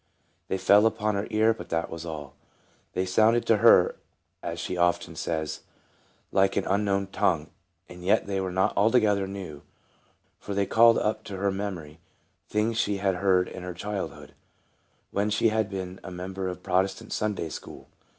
They 0.47 0.57
fell 0.57 0.87
upon 0.87 1.13
her 1.13 1.27
ear, 1.29 1.53
but 1.53 1.69
that 1.69 1.91
was 1.91 2.07
all. 2.07 2.33
They 2.93 3.05
sounded 3.05 3.45
to 3.45 3.57
her, 3.57 3.97
as 4.41 4.59
she 4.59 4.75
often 4.75 5.15
says, 5.15 5.59
like 6.31 6.55
an 6.55 6.65
unknown 6.65 7.05
tongue. 7.05 7.51
And 7.87 8.03
yet 8.03 8.25
they 8.25 8.41
were 8.41 8.51
not 8.51 8.75
altogether 8.75 9.27
new, 9.27 9.61
for 10.39 10.55
they 10.55 10.65
called 10.65 10.97
up 10.97 11.23
to 11.25 11.37
her 11.37 11.51
memory 11.51 11.99
things 12.49 12.79
she 12.79 12.97
had 12.97 13.17
heard 13.17 13.47
in 13.47 13.61
her 13.61 13.75
childhood, 13.75 14.33
when 15.11 15.29
she 15.29 15.49
had 15.49 15.69
been 15.69 15.99
a 16.03 16.09
member 16.09 16.47
of 16.47 16.57
a 16.57 16.61
Protestant 16.61 17.13
Sunday 17.13 17.49
school. 17.49 17.87